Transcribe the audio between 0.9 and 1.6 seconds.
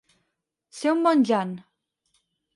un bon jan.